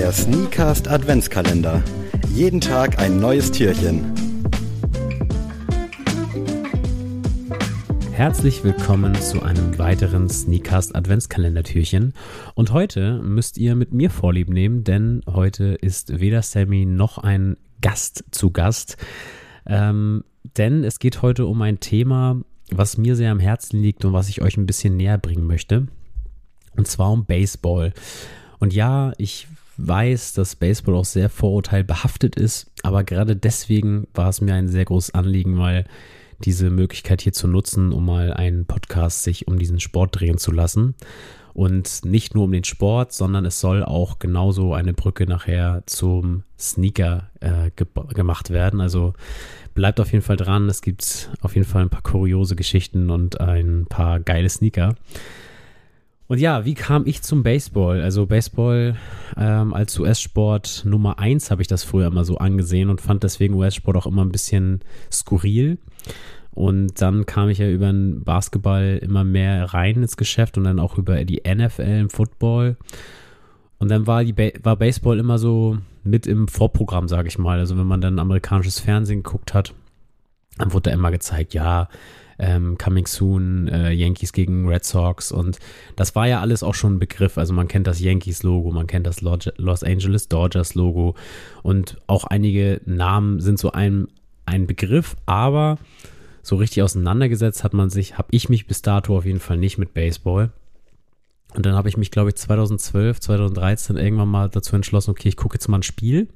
[0.00, 1.84] Der Sneakast Adventskalender.
[2.34, 4.02] Jeden Tag ein neues Türchen.
[8.10, 12.14] Herzlich willkommen zu einem weiteren Sneakast Adventskalender-Türchen.
[12.54, 17.58] Und heute müsst ihr mit mir Vorlieb nehmen, denn heute ist weder Sammy noch ein
[17.82, 18.96] Gast zu Gast.
[19.66, 20.24] Ähm,
[20.56, 22.40] denn es geht heute um ein Thema,
[22.70, 25.88] was mir sehr am Herzen liegt und was ich euch ein bisschen näher bringen möchte.
[26.74, 27.92] Und zwar um Baseball.
[28.60, 29.46] Und ja, ich
[29.86, 34.84] weiß, dass Baseball auch sehr vorurteilbehaftet ist, aber gerade deswegen war es mir ein sehr
[34.84, 35.84] großes Anliegen, mal
[36.44, 40.52] diese Möglichkeit hier zu nutzen, um mal einen Podcast sich um diesen Sport drehen zu
[40.52, 40.94] lassen.
[41.52, 46.44] Und nicht nur um den Sport, sondern es soll auch genauso eine Brücke nachher zum
[46.58, 48.80] Sneaker äh, ge gemacht werden.
[48.80, 49.14] Also
[49.74, 50.68] bleibt auf jeden Fall dran.
[50.68, 54.94] Es gibt auf jeden Fall ein paar kuriose Geschichten und ein paar geile Sneaker.
[56.30, 58.02] Und ja, wie kam ich zum Baseball?
[58.02, 58.94] Also Baseball
[59.36, 63.54] ähm, als US-Sport Nummer 1 habe ich das früher immer so angesehen und fand deswegen
[63.54, 64.78] US-Sport auch immer ein bisschen
[65.10, 65.78] skurril.
[66.52, 70.78] Und dann kam ich ja über den Basketball immer mehr rein ins Geschäft und dann
[70.78, 72.76] auch über die NFL im Football.
[73.80, 77.58] Und dann war, die ba war Baseball immer so mit im Vorprogramm, sage ich mal.
[77.58, 79.74] Also wenn man dann amerikanisches Fernsehen geguckt hat,
[80.58, 81.88] dann wurde da immer gezeigt, ja,
[82.40, 85.58] ähm, Coming Soon, äh, Yankees gegen Red Sox und
[85.96, 87.38] das war ja alles auch schon ein Begriff.
[87.38, 91.14] Also man kennt das Yankees-Logo, man kennt das Los Angeles Dodgers-Logo
[91.62, 94.08] und auch einige Namen sind so ein,
[94.46, 95.78] ein Begriff, aber
[96.42, 99.78] so richtig auseinandergesetzt hat man sich, habe ich mich bis dato auf jeden Fall nicht
[99.78, 100.50] mit Baseball.
[101.54, 105.36] Und dann habe ich mich, glaube ich, 2012, 2013 irgendwann mal dazu entschlossen, okay, ich
[105.36, 106.28] gucke jetzt mal ein Spiel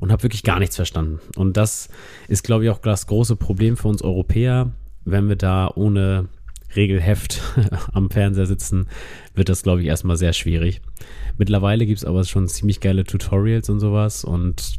[0.00, 1.18] und habe wirklich gar nichts verstanden.
[1.36, 1.88] Und das
[2.28, 4.72] ist, glaube ich, auch das große Problem für uns Europäer
[5.04, 6.28] wenn wir da ohne
[6.74, 7.40] Regelheft
[7.92, 8.86] am Fernseher sitzen,
[9.34, 10.80] wird das, glaube ich, erstmal sehr schwierig.
[11.38, 14.78] Mittlerweile gibt es aber schon ziemlich geile Tutorials und sowas und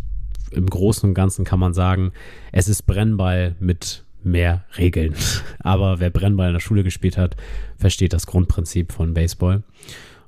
[0.52, 2.12] im Großen und Ganzen kann man sagen,
[2.52, 5.16] es ist Brennball mit mehr Regeln.
[5.60, 7.36] Aber wer Brennball in der Schule gespielt hat,
[7.78, 9.64] versteht das Grundprinzip von Baseball.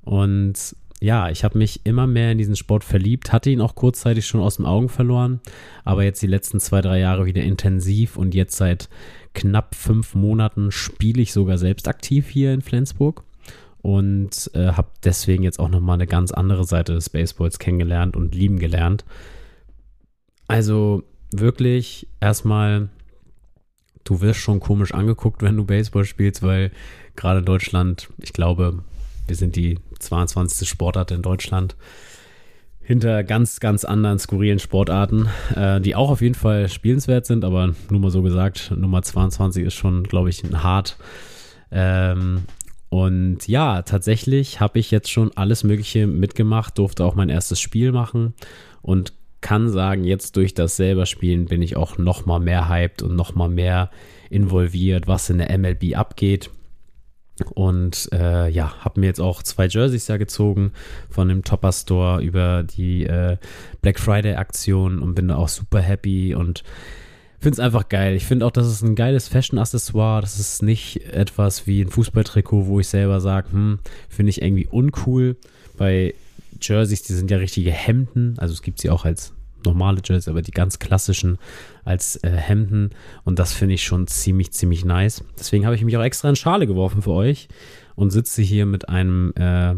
[0.01, 4.25] Und ja, ich habe mich immer mehr in diesen Sport verliebt, hatte ihn auch kurzzeitig
[4.25, 5.41] schon aus den Augen verloren,
[5.83, 8.89] aber jetzt die letzten zwei, drei Jahre wieder intensiv und jetzt seit
[9.33, 13.23] knapp fünf Monaten spiele ich sogar selbst aktiv hier in Flensburg
[13.83, 18.33] und äh, habe deswegen jetzt auch nochmal eine ganz andere Seite des Baseballs kennengelernt und
[18.33, 19.05] lieben gelernt.
[20.47, 22.89] Also wirklich erstmal,
[24.03, 26.71] du wirst schon komisch angeguckt, wenn du Baseball spielst, weil
[27.15, 28.83] gerade Deutschland, ich glaube,
[29.27, 30.67] wir sind die 22.
[30.67, 31.75] Sportart in Deutschland
[32.87, 37.73] hinter ganz, ganz anderen skurrilen Sportarten, äh, die auch auf jeden Fall spielenswert sind, aber
[37.89, 40.97] nur mal so gesagt, Nummer 22 ist schon, glaube ich, hart.
[41.69, 42.43] Ähm,
[42.87, 47.91] und ja, tatsächlich habe ich jetzt schon alles Mögliche mitgemacht, durfte auch mein erstes Spiel
[47.91, 48.33] machen
[48.81, 49.11] und
[49.41, 53.15] kann sagen, jetzt durch das selber Spielen bin ich auch noch mal mehr hyped und
[53.15, 53.91] noch mal mehr
[54.29, 56.49] involviert, was in der MLB abgeht.
[57.53, 60.71] Und äh, ja, habe mir jetzt auch zwei Jerseys ja gezogen
[61.09, 63.37] von dem Topper Store über die äh,
[63.81, 66.63] Black Friday Aktion und bin da auch super happy und
[67.39, 68.15] finde es einfach geil.
[68.15, 70.21] Ich finde auch, das ist ein geiles Fashion-Accessoire.
[70.21, 74.67] Das ist nicht etwas wie ein Fußballtrikot, wo ich selber sage, hm, finde ich irgendwie
[74.67, 75.37] uncool.
[75.77, 76.15] Bei
[76.59, 78.35] Jerseys, die sind ja richtige Hemden.
[78.37, 79.33] Also es gibt sie auch als
[79.67, 81.37] normale Jerseys, aber die ganz klassischen
[81.83, 82.91] als äh, Hemden.
[83.23, 85.23] Und das finde ich schon ziemlich, ziemlich nice.
[85.37, 87.47] Deswegen habe ich mich auch extra in Schale geworfen für euch
[87.95, 89.75] und sitze hier mit einem äh,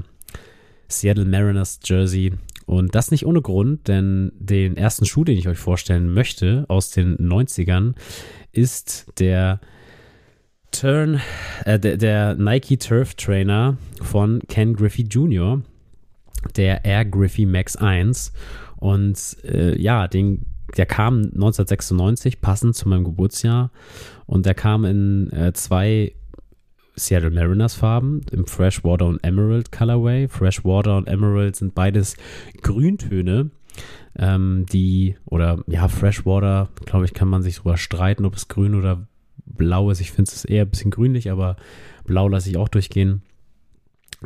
[0.87, 2.33] Seattle Mariners Jersey.
[2.65, 6.91] Und das nicht ohne Grund, denn den ersten Schuh, den ich euch vorstellen möchte aus
[6.91, 7.95] den 90ern,
[8.51, 9.59] ist der
[10.71, 11.19] Turn,
[11.65, 15.63] äh, der, der Nike Turf Trainer von Ken Griffey Jr.,
[16.55, 18.33] der Air Griffey Max 1.
[18.77, 20.45] Und äh, ja, den,
[20.77, 23.71] der kam 1996, passend zu meinem Geburtsjahr.
[24.25, 26.13] Und der kam in äh, zwei
[26.99, 30.27] Seattle Mariners Farben, im Freshwater und Emerald Colorway.
[30.27, 32.15] Freshwater und Emerald sind beides
[32.61, 33.51] Grüntöne,
[34.17, 38.75] ähm, die, oder ja, Freshwater, glaube ich, kann man sich drüber streiten, ob es grün
[38.75, 39.07] oder
[39.45, 40.01] blau ist.
[40.01, 41.55] Ich finde es eher ein bisschen grünlich, aber
[42.05, 43.21] blau lasse ich auch durchgehen.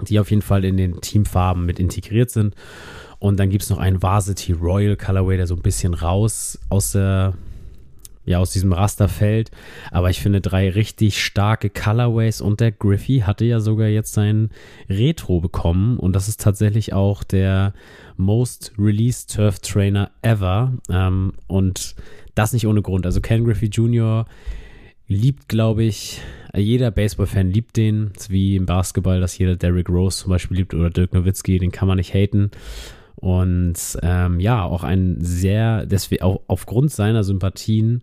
[0.02, 2.56] Die auf jeden Fall in den Teamfarben mit integriert sind.
[3.20, 6.92] Und dann gibt es noch einen Varsity Royal Colorway, der so ein bisschen raus aus
[6.92, 7.34] der
[8.26, 9.52] ja, aus diesem Raster fällt.
[9.92, 14.50] Aber ich finde drei richtig starke Colorways und der Griffey hatte ja sogar jetzt sein
[14.90, 17.74] Retro bekommen und das ist tatsächlich auch der
[18.16, 21.96] Most Released Turf Trainer ever ähm, und
[22.36, 23.06] das nicht ohne Grund.
[23.06, 24.26] Also Ken Griffey Jr.
[25.08, 26.22] liebt, glaube ich,
[26.56, 30.90] jeder Baseball-Fan liebt den, wie im Basketball, dass jeder Derrick Rose zum Beispiel liebt oder
[30.90, 32.52] Dirk Nowitzki, den kann man nicht haten.
[33.16, 38.02] Und ähm, ja, auch ein sehr, deswegen auch aufgrund seiner Sympathien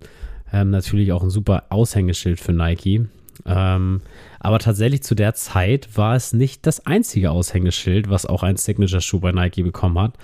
[0.53, 3.07] ähm, natürlich auch ein super Aushängeschild für Nike.
[3.47, 4.01] Ähm,
[4.39, 9.21] aber tatsächlich zu der Zeit war es nicht das einzige Aushängeschild, was auch ein Signature-Schuh
[9.21, 10.15] bei Nike bekommen hat,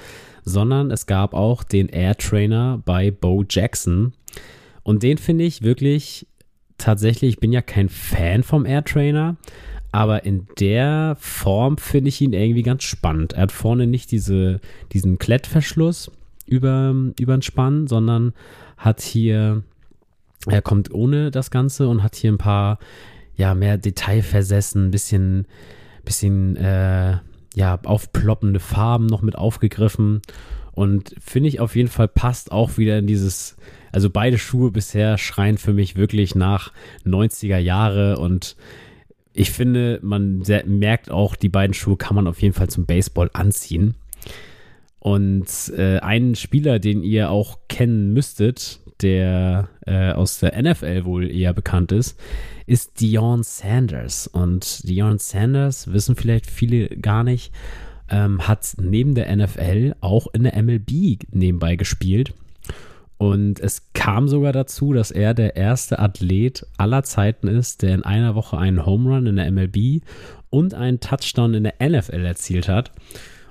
[0.44, 4.12] sondern es gab auch den Air Trainer bei Bo Jackson.
[4.82, 6.26] Und den finde ich wirklich
[6.78, 9.36] tatsächlich, ich bin ja kein Fan vom Air Trainer,
[9.92, 13.32] aber in der Form finde ich ihn irgendwie ganz spannend.
[13.32, 14.60] Er hat vorne nicht diese,
[14.92, 16.10] diesen Klettverschluss
[16.46, 18.32] über, über den Spann, sondern
[18.76, 19.62] hat hier,
[20.46, 22.78] er kommt ohne das Ganze und hat hier ein paar,
[23.36, 25.46] ja, mehr Detailversessen, ein bisschen,
[26.04, 27.18] bisschen, äh,
[27.54, 30.20] ja, aufploppende Farben noch mit aufgegriffen.
[30.72, 33.56] Und finde ich auf jeden Fall passt auch wieder in dieses,
[33.96, 36.70] also beide Schuhe bisher schreien für mich wirklich nach
[37.06, 38.54] 90er Jahre und
[39.32, 43.30] ich finde, man merkt auch, die beiden Schuhe kann man auf jeden Fall zum Baseball
[43.32, 43.94] anziehen.
[44.98, 45.46] Und
[45.78, 51.54] äh, ein Spieler, den ihr auch kennen müsstet, der äh, aus der NFL wohl eher
[51.54, 52.20] bekannt ist,
[52.66, 54.26] ist Dion Sanders.
[54.26, 57.50] Und Dion Sanders, wissen vielleicht viele gar nicht,
[58.10, 62.34] ähm, hat neben der NFL auch in der MLB nebenbei gespielt.
[63.18, 68.04] Und es kam sogar dazu, dass er der erste Athlet aller Zeiten ist, der in
[68.04, 70.02] einer Woche einen Home Run in der MLB
[70.50, 72.92] und einen Touchdown in der NFL erzielt hat.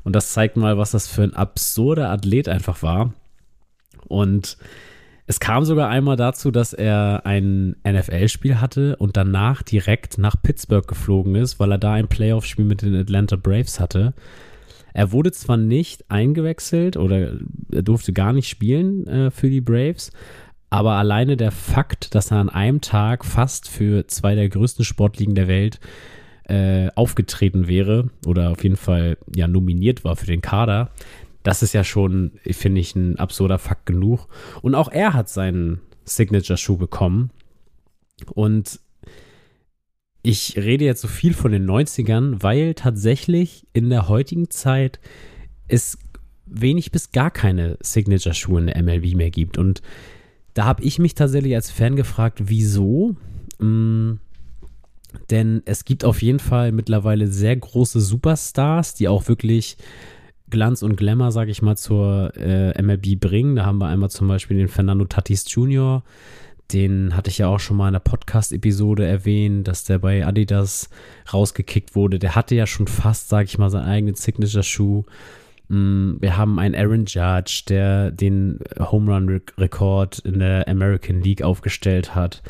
[0.04, 3.14] Und das zeigt mal, was das für ein absurder Athlet einfach war.
[4.08, 4.58] Und
[5.28, 10.88] es kam sogar einmal dazu, dass er ein NFL-Spiel hatte und danach direkt nach Pittsburgh
[10.88, 14.14] geflogen ist, weil er da ein Playoff-Spiel mit den Atlanta Braves hatte.
[14.96, 17.34] Er wurde zwar nicht eingewechselt oder
[17.70, 20.14] er durfte gar nicht spielen äh, für die Braves,
[20.70, 25.36] aber alleine der Fakt, dass er an einem Tag fast für zwei der größten Sportligen
[25.36, 25.82] der Welt
[26.46, 30.92] äh, aufgetreten wäre oder auf jeden Fall ja nominiert war für den Kader,
[31.44, 34.30] das ist ja schon, finde ich, ein absurder Fakt genug.
[34.62, 37.32] Und auch er hat seinen Signature-Schuh bekommen.
[38.34, 38.80] Und
[40.26, 45.00] ich rede jetzt so viel von den 90ern, weil tatsächlich in der heutigen Zeit
[45.68, 46.00] es
[46.48, 49.58] wenig bis gar keine Signature-Schuhe in der MLB mehr gibt.
[49.58, 49.84] Und
[50.56, 53.16] da habe ich mich tatsächlich als Fan gefragt, wieso?
[53.60, 54.20] Hm,
[55.30, 59.78] denn es gibt auf jeden Fall mittlerweile sehr große Superstars, die auch wirklich
[60.50, 63.56] Glanz und Glamour, sage ich mal, zur äh, MLB bringen.
[63.56, 66.04] Da haben wir einmal zum Beispiel den Fernando Tatis Jr.,
[66.74, 70.90] den hatte ich ja auch schon mal in der Podcast-Episode erwähnt, dass der bei Adidas
[71.32, 72.20] rausgekickt wurde.
[72.20, 75.04] Der hatte ja schon fast, sag ich mal, seinen eigenen Signature-Schuh.
[75.68, 82.16] Mm, wir haben einen Aaron Judge, der den Home Run-Rekord in der American League aufgestellt
[82.16, 82.42] hat.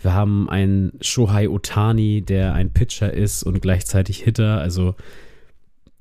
[0.00, 4.94] Wir haben einen Shohei Otani, der ein Pitcher ist und gleichzeitig Hitter, also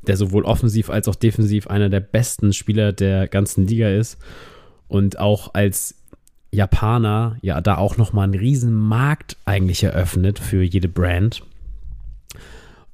[0.06, 4.20] der sowohl offensiv als auch defensiv einer der besten Spieler der ganzen Liga ist
[4.88, 5.95] und auch als
[6.56, 11.44] Japaner ja da auch nochmal einen riesen Markt eigentlich eröffnet für jede Brand.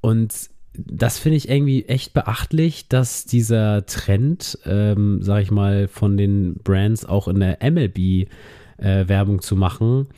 [0.00, 6.16] Und das finde ich irgendwie echt beachtlich, dass dieser Trend, ähm, sag ich mal, von
[6.16, 8.28] den Brands auch in der MLB
[8.78, 10.08] äh, Werbung zu machen,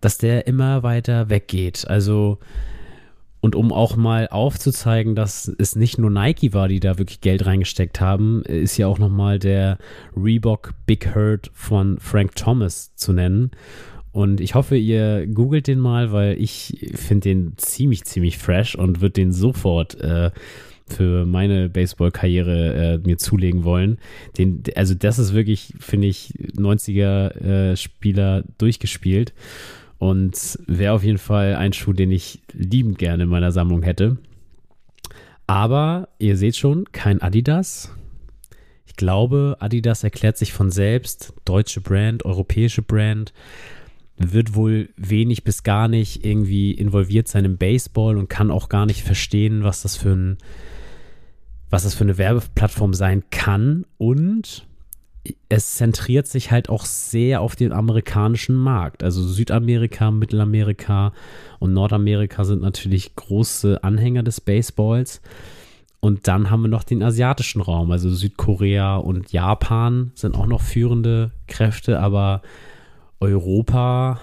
[0.00, 1.86] dass der immer weiter weggeht.
[1.88, 2.38] Also
[3.40, 7.46] und um auch mal aufzuzeigen, dass es nicht nur Nike war, die da wirklich Geld
[7.46, 9.78] reingesteckt haben, ist ja auch nochmal der
[10.16, 13.50] Reebok Big Hurt von Frank Thomas zu nennen.
[14.12, 19.00] Und ich hoffe, ihr googelt den mal, weil ich finde den ziemlich, ziemlich fresh und
[19.00, 20.30] würde den sofort äh,
[20.86, 23.98] für meine Baseball-Karriere äh, mir zulegen wollen.
[24.36, 29.32] Den, also das ist wirklich, finde ich, 90er-Spieler äh, durchgespielt.
[30.00, 34.16] Und wäre auf jeden Fall ein Schuh, den ich liebend gerne in meiner Sammlung hätte.
[35.46, 37.94] Aber ihr seht schon, kein Adidas.
[38.86, 41.34] Ich glaube, Adidas erklärt sich von selbst.
[41.44, 43.34] Deutsche Brand, europäische Brand.
[44.16, 48.86] Wird wohl wenig bis gar nicht irgendwie involviert sein im Baseball und kann auch gar
[48.86, 50.38] nicht verstehen, was das für ein,
[51.68, 53.84] was das für eine Werbeplattform sein kann.
[53.98, 54.66] Und
[55.48, 59.02] es zentriert sich halt auch sehr auf den amerikanischen Markt.
[59.02, 61.12] Also Südamerika, Mittelamerika
[61.58, 65.20] und Nordamerika sind natürlich große Anhänger des Baseballs.
[66.00, 70.62] Und dann haben wir noch den asiatischen Raum, also Südkorea und Japan sind auch noch
[70.62, 72.40] führende Kräfte, aber
[73.20, 74.18] Europa,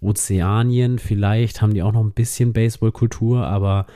[0.00, 3.86] Ozeanien, vielleicht haben die auch noch ein bisschen Baseballkultur, aber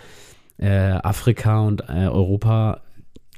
[0.58, 2.82] äh, Afrika und äh, Europa,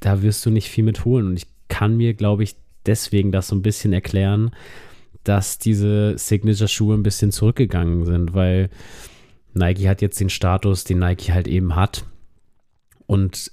[0.00, 1.28] da wirst du nicht viel mit holen.
[1.28, 2.56] Und ich kann mir, glaube ich,
[2.87, 4.50] deswegen das so ein bisschen erklären,
[5.25, 8.71] dass diese Signature-Schuhe ein bisschen zurückgegangen sind, weil
[9.55, 12.05] Nike hat jetzt den Status, den Nike halt eben hat.
[13.07, 13.52] Und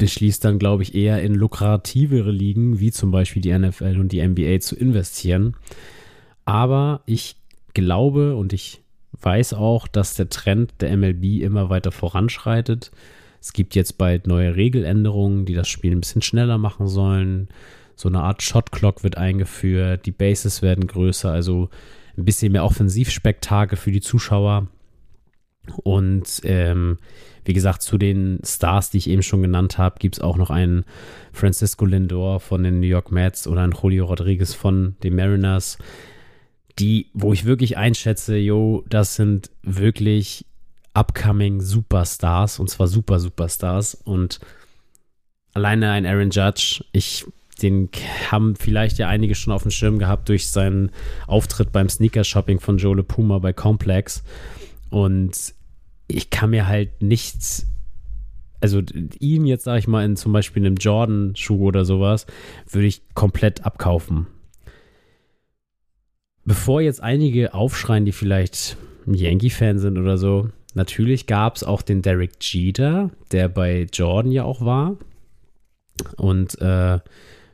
[0.00, 4.26] beschließt dann, glaube ich, eher in lukrativere Ligen, wie zum Beispiel die NFL und die
[4.26, 5.54] NBA, zu investieren.
[6.44, 7.36] Aber ich
[7.74, 8.80] glaube und ich
[9.20, 12.90] weiß auch, dass der Trend der MLB immer weiter voranschreitet.
[13.40, 17.48] Es gibt jetzt bald neue Regeländerungen, die das Spiel ein bisschen schneller machen sollen.
[18.00, 21.68] So eine Art Shot Clock wird eingeführt, die Bases werden größer, also
[22.16, 24.68] ein bisschen mehr Offensivspektakel für die Zuschauer.
[25.82, 26.96] Und ähm,
[27.44, 30.48] wie gesagt, zu den Stars, die ich eben schon genannt habe, gibt es auch noch
[30.48, 30.86] einen
[31.34, 35.76] Francisco Lindor von den New York Mets oder einen Julio Rodriguez von den Mariners,
[36.78, 40.46] die, wo ich wirklich einschätze, yo, das sind wirklich
[40.94, 44.40] upcoming Superstars und zwar super Superstars und
[45.52, 47.26] alleine ein Aaron Judge, ich
[47.62, 47.90] den
[48.30, 50.90] haben vielleicht ja einige schon auf dem Schirm gehabt durch seinen
[51.26, 54.22] Auftritt beim Sneaker Shopping von Joe Le Puma bei Complex
[54.90, 55.54] und
[56.08, 57.66] ich kann mir halt nichts,
[58.60, 58.82] also
[59.20, 62.26] ihn jetzt, sage ich mal, in zum Beispiel einem Jordan-Schuh oder sowas,
[62.68, 64.26] würde ich komplett abkaufen.
[66.44, 68.76] Bevor jetzt einige aufschreien, die vielleicht
[69.06, 74.44] Yankee-Fan sind oder so, natürlich gab es auch den Derek Jeter, der bei Jordan ja
[74.44, 74.96] auch war.
[76.16, 76.98] Und äh,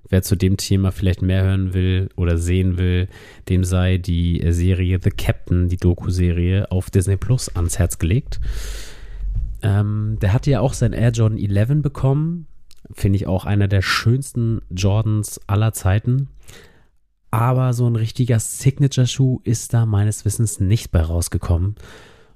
[0.09, 3.09] wer zu dem Thema vielleicht mehr hören will oder sehen will,
[3.49, 8.41] dem sei die Serie The Captain, die Doku-Serie auf Disney Plus ans Herz gelegt.
[9.63, 12.47] Ähm, der hatte ja auch sein Air Jordan 11 bekommen.
[12.93, 16.29] Finde ich auch einer der schönsten Jordans aller Zeiten.
[17.31, 21.75] Aber so ein richtiger Signature-Schuh ist da meines Wissens nicht bei rausgekommen.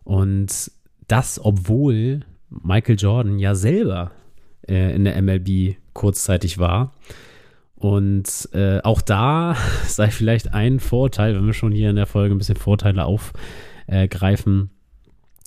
[0.03, 0.73] Und
[1.07, 4.11] das, obwohl Michael Jordan ja selber
[4.69, 6.93] äh, in der MLB kurzzeitig war.
[7.81, 9.57] Und äh, auch da
[9.87, 14.71] sei vielleicht ein Vorteil, wenn wir schon hier in der Folge ein bisschen Vorteile aufgreifen,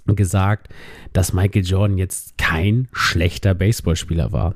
[0.07, 0.67] äh, gesagt,
[1.13, 4.55] dass Michael Jordan jetzt kein schlechter Baseballspieler war.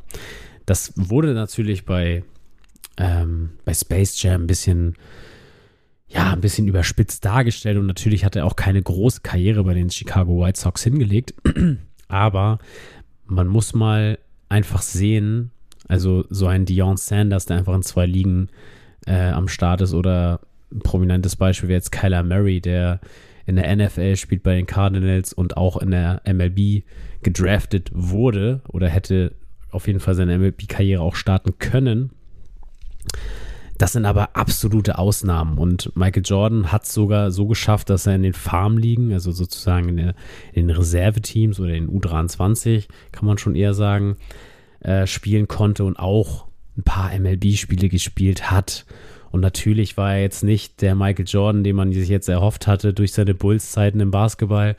[0.65, 2.23] Das wurde natürlich bei,
[2.97, 4.95] ähm, bei Space Jam ein bisschen,
[6.07, 9.91] ja, ein bisschen überspitzt dargestellt und natürlich hat er auch keine große Karriere bei den
[9.91, 11.35] Chicago White Sox hingelegt.
[12.07, 12.57] Aber
[13.25, 14.17] man muss mal
[14.49, 15.51] einfach sehen,
[15.87, 18.49] also so ein Dion Sanders, der einfach in zwei Ligen
[19.05, 20.41] äh, am Start ist oder
[20.71, 22.99] ein prominentes Beispiel wäre jetzt Kyler Murray, der
[23.45, 26.83] in der NFL spielt bei den Cardinals und auch in der MLB
[27.23, 29.33] gedraftet wurde oder hätte
[29.71, 32.11] auf jeden Fall seine MLB-Karriere auch starten können.
[33.77, 38.15] Das sind aber absolute Ausnahmen und Michael Jordan hat es sogar so geschafft, dass er
[38.15, 40.13] in den Farmligen, also sozusagen in,
[40.55, 44.17] den Reserveteams oder in U23, kann man schon eher sagen,
[44.87, 46.45] äh, spielen konnte und auch
[46.77, 48.85] ein paar MLB-Spiele gespielt hat.
[49.31, 52.93] Und natürlich war er jetzt nicht der Michael Jordan, den man sich jetzt erhofft hatte
[52.93, 54.77] durch seine Bulls-Zeiten im Basketball.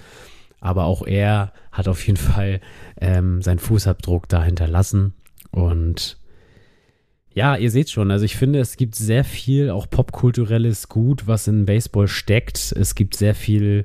[0.60, 2.62] Aber auch er hat auf jeden Fall
[3.00, 5.12] ähm, seinen Fußabdruck da hinterlassen.
[5.50, 6.16] Und
[7.34, 11.48] ja, ihr seht schon, also ich finde, es gibt sehr viel auch popkulturelles Gut, was
[11.48, 12.72] in Baseball steckt.
[12.72, 13.84] Es gibt sehr viel,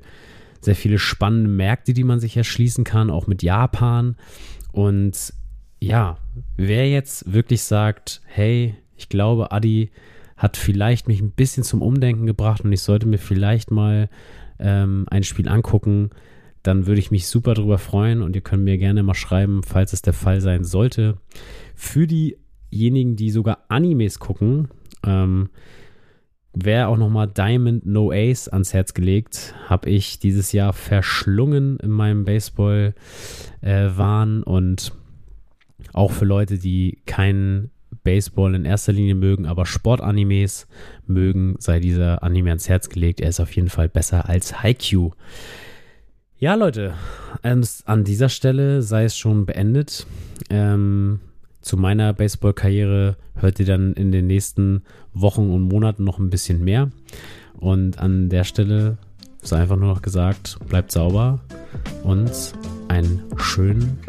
[0.61, 4.15] sehr viele spannende Märkte, die man sich erschließen kann, auch mit Japan.
[4.71, 5.33] Und
[5.83, 6.17] ja,
[6.55, 9.91] wer jetzt wirklich sagt, hey, ich glaube, Adi
[10.37, 14.07] hat vielleicht mich ein bisschen zum Umdenken gebracht und ich sollte mir vielleicht mal
[14.59, 16.11] ähm, ein Spiel angucken,
[16.63, 19.91] dann würde ich mich super drüber freuen und ihr könnt mir gerne mal schreiben, falls
[19.91, 21.17] es der Fall sein sollte.
[21.75, 24.69] Für diejenigen, die sogar Animes gucken,
[25.05, 25.49] ähm,
[26.53, 29.53] wäre auch nochmal Diamond No Ace ans Herz gelegt.
[29.67, 34.93] Habe ich dieses Jahr verschlungen in meinem Baseball-Wahn äh, und
[35.91, 37.71] auch für Leute, die keinen
[38.03, 40.67] Baseball in erster Linie mögen, aber Sportanimes
[41.05, 43.21] mögen, sei dieser Anime ans Herz gelegt.
[43.21, 45.11] Er ist auf jeden Fall besser als Haikyuu.
[46.37, 46.93] Ja, Leute,
[47.41, 50.05] an dieser Stelle sei es schon beendet.
[50.49, 51.19] Ähm,
[51.61, 56.63] zu meiner Baseball-Karriere hört ihr dann in den nächsten Wochen und Monaten noch ein bisschen
[56.63, 56.91] mehr.
[57.53, 58.97] Und an der Stelle
[59.41, 61.39] sei einfach nur noch gesagt, bleibt sauber
[62.03, 62.31] und
[62.89, 63.99] einen schönen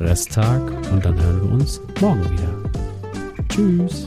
[0.00, 2.70] Resttag und dann hören wir uns morgen wieder.
[3.48, 4.06] Tschüss.